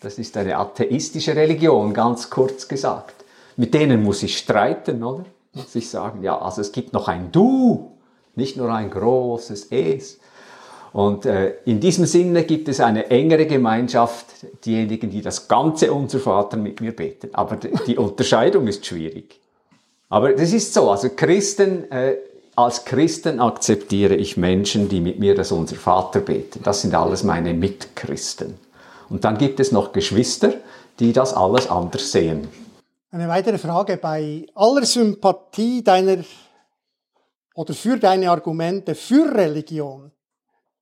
[0.00, 3.24] Das ist eine atheistische Religion, ganz kurz gesagt.
[3.56, 5.24] Mit denen muss ich streiten, oder?
[5.52, 7.92] Muss ich sagen, ja, also es gibt noch ein Du,
[8.34, 10.18] nicht nur ein großes Es.
[10.92, 14.26] Und äh, in diesem Sinne gibt es eine engere Gemeinschaft,
[14.64, 17.30] diejenigen, die das ganze Unser Vater mit mir beten.
[17.32, 19.38] Aber die Unterscheidung ist schwierig.
[20.08, 22.16] Aber das ist so, also Christen, äh,
[22.54, 26.60] als Christen akzeptiere ich Menschen, die mit mir das Unser Vater beten.
[26.62, 28.58] Das sind alles meine Mitchristen.
[29.08, 30.54] Und dann gibt es noch Geschwister,
[30.98, 32.48] die das alles anders sehen.
[33.10, 33.96] Eine weitere Frage.
[33.96, 36.24] Bei aller Sympathie deiner
[37.54, 40.10] oder für deine Argumente für Religion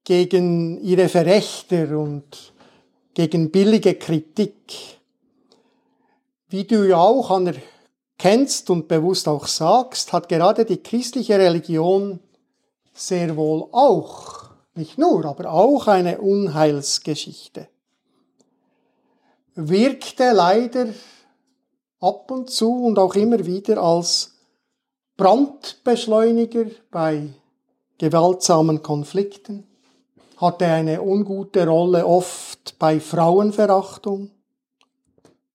[0.05, 2.53] gegen ihre Verrechter und
[3.14, 4.75] gegen billige Kritik,
[6.49, 7.55] wie du ja auch an der
[8.21, 12.21] kennst und bewusst auch sagst, hat gerade die christliche Religion
[12.93, 17.68] sehr wohl auch, nicht nur, aber auch eine Unheilsgeschichte.
[19.55, 20.89] Wirkte leider
[22.01, 24.35] ab und zu und auch immer wieder als
[25.16, 27.31] Brandbeschleuniger bei
[27.97, 29.66] gewaltsamen Konflikten,
[30.37, 34.31] hatte eine ungute Rolle oft bei Frauenverachtung,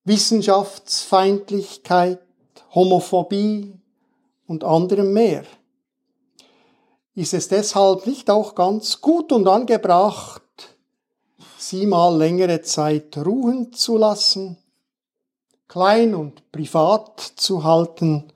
[0.04, 2.25] Wissenschaftsfeindlichkeit,
[2.76, 3.80] Homophobie
[4.48, 5.44] und anderem mehr.
[7.16, 10.42] Ist es deshalb nicht auch ganz gut und angebracht,
[11.58, 14.58] sie mal längere Zeit ruhen zu lassen,
[15.70, 18.34] klein und privat zu halten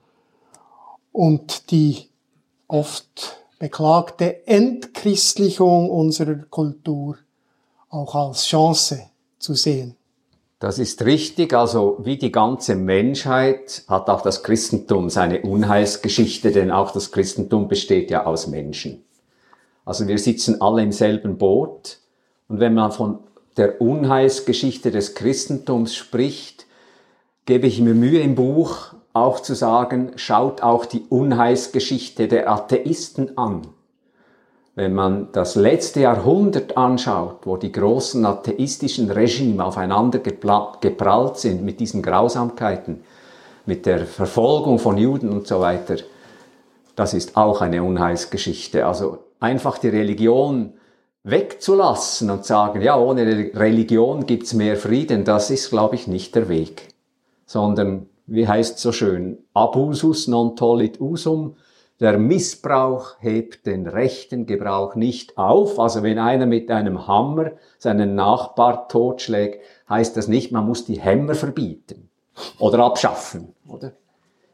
[1.12, 2.08] und die
[2.66, 7.18] oft beklagte Entchristlichung unserer Kultur
[7.90, 9.96] auch als Chance zu sehen.
[10.60, 11.54] Das ist richtig.
[11.54, 17.66] Also wie die ganze Menschheit hat auch das Christentum seine Unheilsgeschichte, denn auch das Christentum
[17.66, 19.02] besteht ja aus Menschen.
[19.86, 21.98] Also wir sitzen alle im selben Boot.
[22.46, 23.20] Und wenn man von
[23.56, 26.66] der Unheilsgeschichte des Christentums spricht,
[27.46, 33.36] gebe ich mir Mühe im Buch auch zu sagen, schaut auch die Unheilsgeschichte der Atheisten
[33.38, 33.62] an.
[34.80, 41.80] Wenn man das letzte Jahrhundert anschaut, wo die großen atheistischen Regime aufeinander geprallt sind mit
[41.80, 43.04] diesen Grausamkeiten,
[43.66, 45.96] mit der Verfolgung von Juden und so weiter,
[46.96, 48.86] das ist auch eine Unheilsgeschichte.
[48.86, 50.72] Also einfach die Religion
[51.24, 56.48] wegzulassen und sagen, ja, ohne Religion gibt's mehr Frieden, das ist, glaube ich, nicht der
[56.48, 56.88] Weg.
[57.44, 61.56] Sondern, wie heißt so schön, abusus non tollit usum,
[62.00, 65.78] der Missbrauch hebt den rechten Gebrauch nicht auf.
[65.78, 70.98] Also wenn einer mit einem Hammer seinen Nachbar totschlägt, heißt das nicht, man muss die
[70.98, 72.08] Hämmer verbieten
[72.58, 73.92] oder abschaffen, oder?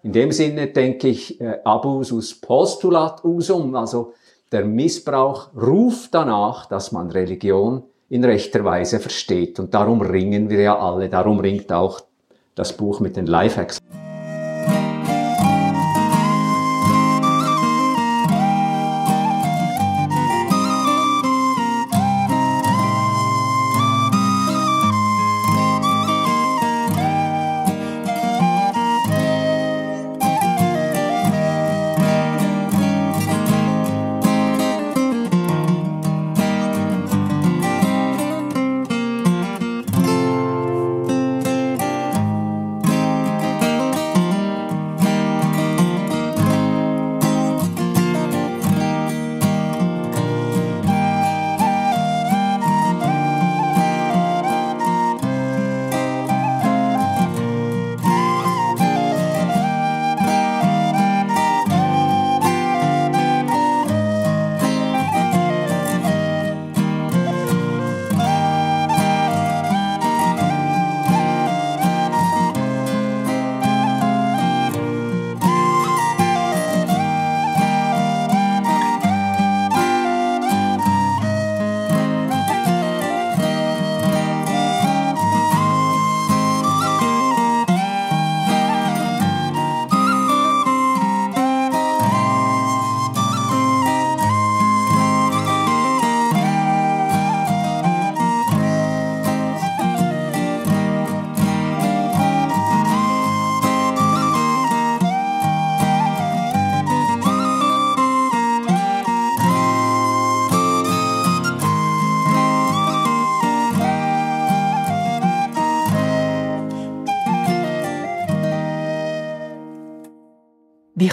[0.02, 4.12] In dem Sinne denke ich, äh, abusus postulat usum, also
[4.52, 9.58] der Missbrauch ruft danach, dass man Religion in rechter Weise versteht.
[9.58, 12.00] Und darum ringen wir ja alle, darum ringt auch
[12.54, 13.80] das Buch mit den Lifehacks.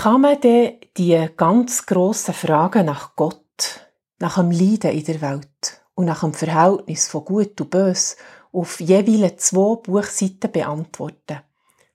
[0.03, 3.87] Kann man denn die ganz grossen Fragen nach Gott,
[4.19, 8.17] nach dem Leiden in der Welt und nach dem Verhältnis von Gut und Bös
[8.51, 11.39] auf jeweils zwei Buchseiten beantworten,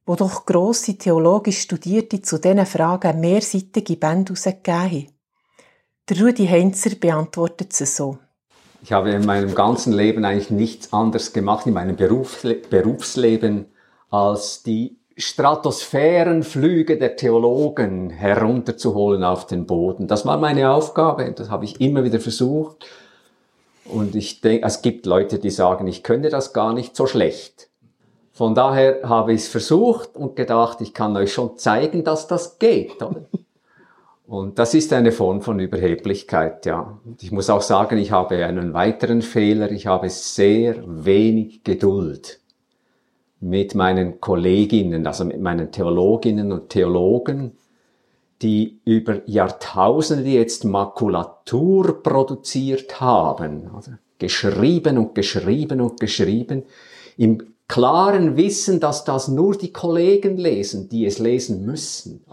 [0.06, 5.06] wo doch grosse theologisch Studierte zu diesen Fragen mehrseitige Bände herausgegeben haben?
[6.08, 8.16] Der Rudi Heinzer beantwortet sie so.
[8.80, 13.66] Ich habe in meinem ganzen Leben eigentlich nichts anderes gemacht, in meinem Berufsle Berufsleben,
[14.08, 20.06] als die Stratosphärenflüge der Theologen herunterzuholen auf den Boden.
[20.06, 22.86] Das war meine Aufgabe, das habe ich immer wieder versucht.
[23.84, 27.68] Und ich denke, es gibt Leute, die sagen, ich könnte das gar nicht so schlecht.
[28.32, 32.60] Von daher habe ich es versucht und gedacht, ich kann euch schon zeigen, dass das
[32.60, 33.02] geht.
[33.02, 33.22] Oder?
[34.28, 36.98] Und das ist eine Form von Überheblichkeit, ja.
[37.02, 39.72] Und ich muss auch sagen, ich habe einen weiteren Fehler.
[39.72, 42.38] Ich habe sehr wenig Geduld
[43.40, 47.52] mit meinen Kolleginnen, also mit meinen Theologinnen und Theologen,
[48.42, 56.64] die über Jahrtausende jetzt Makulatur produziert haben, also geschrieben und geschrieben und geschrieben,
[57.16, 62.24] im klaren Wissen, dass das nur die Kollegen lesen, die es lesen müssen.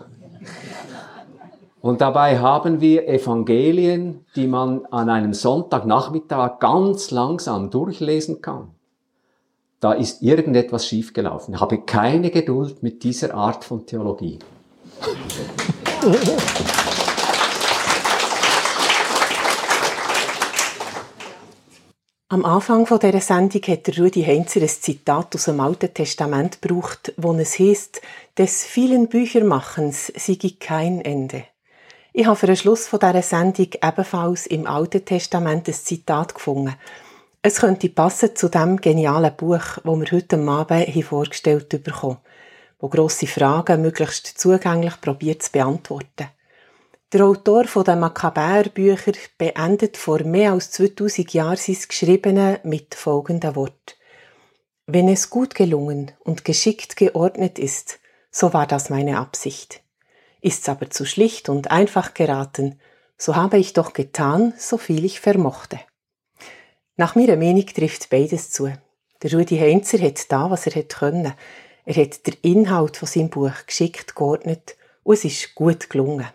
[1.81, 8.74] Und dabei haben wir Evangelien, die man an einem Sonntagnachmittag ganz langsam durchlesen kann
[9.85, 11.53] da ist irgendetwas schiefgelaufen.
[11.53, 14.39] Ich habe keine Geduld mit dieser Art von Theologie.
[22.29, 27.13] Am Anfang von dieser Sendung hat Rudi Heinzer ein Zitat aus dem Alten Testament gebraucht,
[27.17, 28.01] wo es heißt,
[28.39, 31.43] des vielen Büchermachens sei kein Ende.
[32.11, 36.73] Ich habe für den Schluss von dieser Sendung ebenfalls im Alten Testament ein Zitat gefunden,
[37.47, 42.17] es könnte passen zu dem genialen Buch, das wir heute Abend vorgestellt bekommen,
[42.79, 46.29] wo grosse Fragen möglichst zugänglich probiert zu beantworten.
[47.13, 53.55] Der Autor von den Makkabäer-Bücher beendet vor mehr als 2000 Jahren sein Geschriebene mit folgenden
[53.55, 53.95] Wort.
[54.87, 57.99] Wenn es gut gelungen und geschickt geordnet ist,
[58.31, 59.83] so war das meine Absicht.
[60.41, 62.79] Ist's aber zu schlicht und einfach geraten,
[63.19, 65.79] so habe ich doch getan, so viel ich vermochte.
[66.97, 68.71] Nach meiner Meinung trifft beides zu.
[69.21, 71.33] Der Rudi Heinzer hat da, was er hätte können.
[71.83, 76.25] Er hat den Inhalt von seinem Buch geschickt geordnet und es ist gut gelungen.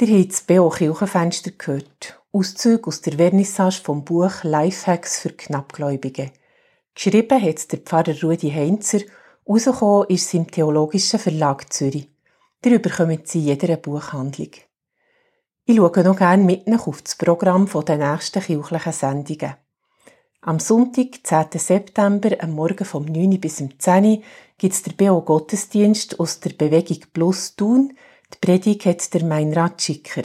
[0.00, 0.70] Ihr habt das B.O.
[0.70, 2.20] Kirchenfenster gehört.
[2.32, 6.32] Auszüge aus der Vernissage vom Buch Lifehacks für Knappgläubige.
[6.96, 9.02] Geschrieben hat es der Pfarrer Rudi Heinzer.
[9.48, 12.08] Rausgekommen ist es im Theologischen Verlag Zürich.
[12.62, 14.50] Darüber kommen Sie in jeder Buchhandlung.
[15.64, 19.54] Ich schaue noch gerne mit auf das Programm der nächsten kirchlichen Sendungen.
[20.40, 21.46] Am Sonntag, 10.
[21.52, 23.40] September, am Morgen vom 9.
[23.40, 24.24] bis 10.
[24.58, 27.96] gibt es der BO Gottesdienst aus der Bewegung Plus Thun,
[28.34, 30.22] die Predigt hat der Meinrad Schicker.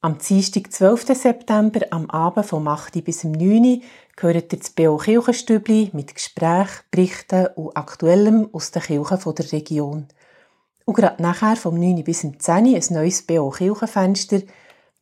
[0.00, 1.14] Am Dienstag, 12.
[1.14, 3.04] September, am Abend vom 8.
[3.04, 3.82] bis 9.
[4.16, 10.08] gehört ihr das BO Kirchenstübli mit Gesprächen, Berichten und Aktuellem aus den Kirchen der Region.
[10.84, 12.02] Und gerade nachher vom 9.
[12.02, 12.34] bis 10.
[12.48, 14.40] ein neues BO Kirchenfenster.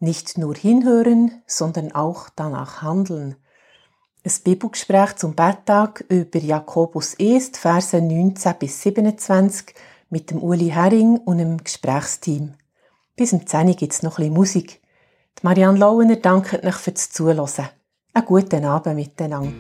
[0.01, 3.37] Nicht nur hinhören, sondern auch danach handeln.
[4.25, 9.75] Ein Bibelgespräch zum Betttag über Jakobus 1, Verse 19 bis 27
[10.11, 12.55] mit dem Uli Hering und dem Gesprächsteam.
[13.17, 14.81] Bis um 10 Uhr gibt es noch ein Musik.
[15.39, 17.69] Die Marianne Lauener dankt euch fürs Zuhören.
[18.15, 19.53] Einen guten Abend miteinander.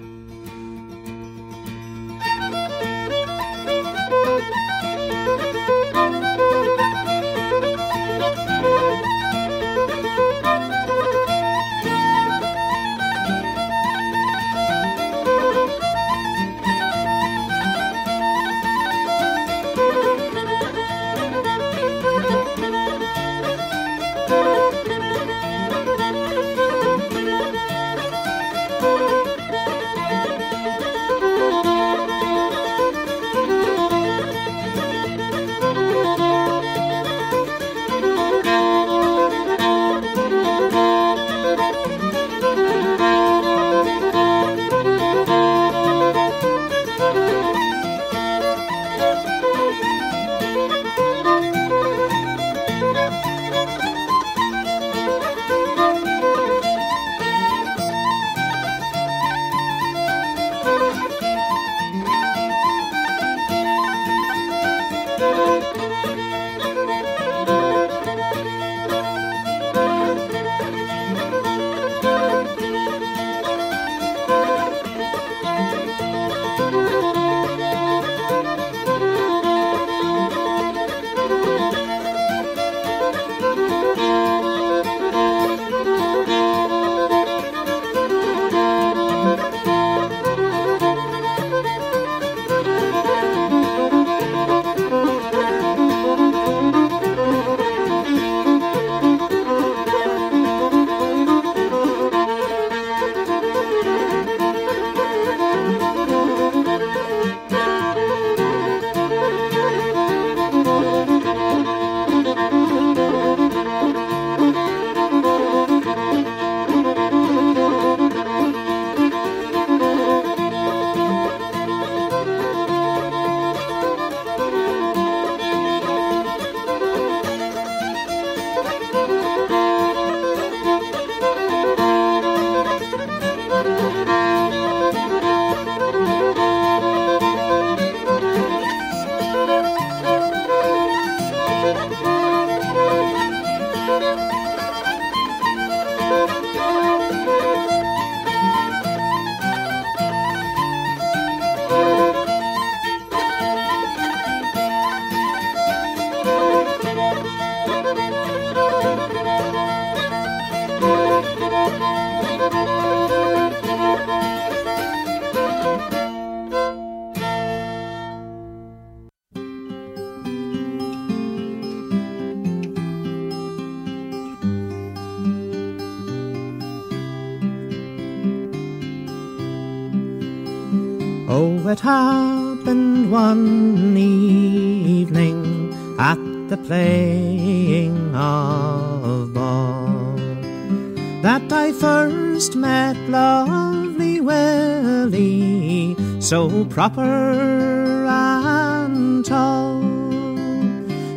[196.78, 199.82] Proper and tall.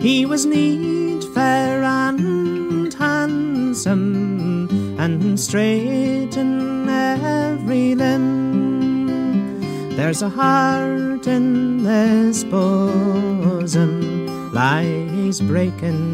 [0.02, 4.68] He was neat, fair, and handsome,
[5.00, 9.62] and straight in every limb.
[9.96, 13.94] There's a heart in this bosom
[14.52, 16.11] lies breaking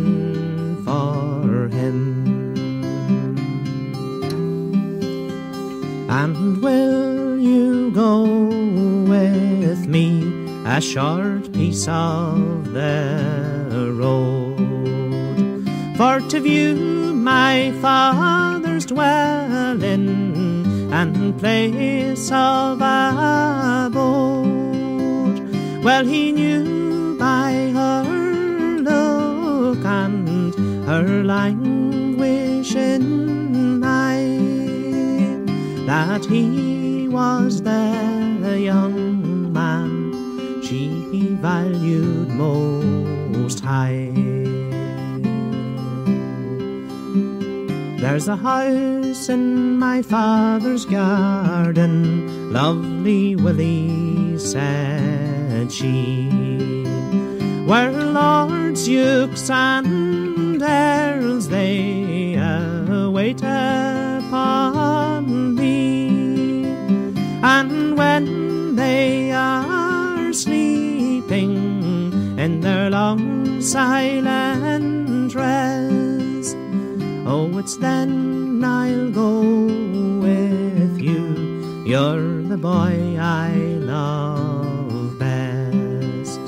[15.97, 23.97] for to view my father's dwelling and place of abode?
[25.83, 28.03] Well, he knew by her
[28.79, 30.53] look and
[30.85, 34.37] her languishing eye
[35.87, 40.13] that he was the young man
[40.61, 40.89] she
[41.41, 44.06] valued most high.
[48.09, 56.29] There's a house in my father's garden, lovely Willie, said she,
[57.65, 62.35] where lords, dukes, and earls they
[62.89, 66.63] await upon thee,
[67.43, 75.76] and when they are sleeping in their long silent rest,
[77.27, 79.41] oh, it's then I'll go
[80.19, 81.83] with you.
[81.85, 83.53] You're the boy I
[83.93, 86.41] love best.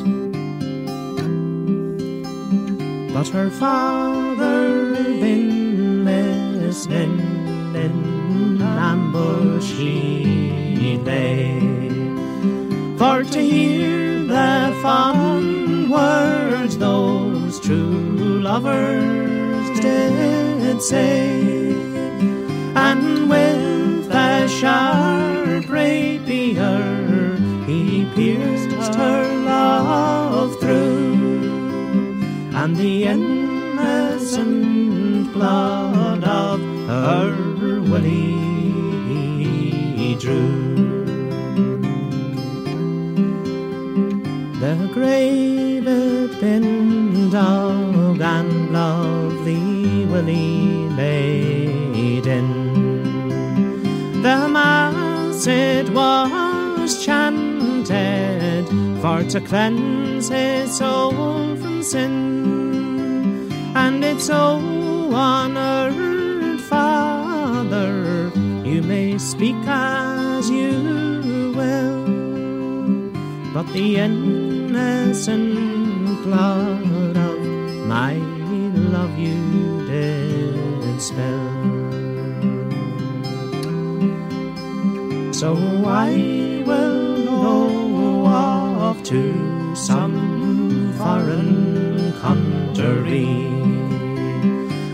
[3.14, 7.20] But her father been listening
[7.76, 11.60] in ambush he lay
[12.98, 20.49] for to hear the fond words those true lovers did
[20.82, 21.72] say,
[22.76, 31.14] and with a sharp rapier he pierced her love through,
[32.54, 34.40] and the innocent
[35.34, 38.40] blood of her Willie
[40.20, 40.76] drew.
[44.60, 46.79] The grave had been
[59.30, 64.60] to cleanse his soul from sin, and it's so
[65.14, 68.32] honored, Father,
[68.64, 72.00] you may speak as you will
[73.54, 75.54] but the innocent
[76.24, 77.40] blood of
[77.88, 78.14] my
[78.94, 81.50] love you did spill.
[85.34, 85.56] So
[85.88, 86.99] I will
[89.10, 93.26] to some foreign country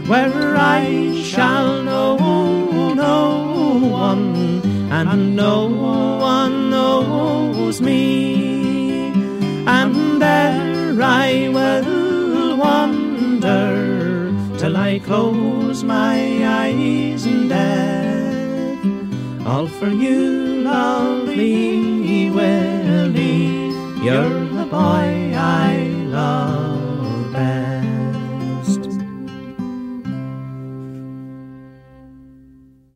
[0.07, 9.11] where I shall know no one and no one knows me,
[9.68, 16.18] and there I will wander till I close my
[16.63, 18.86] eyes in death.
[19.45, 22.75] All for you, lovely Willie,
[24.06, 25.14] you're the boy.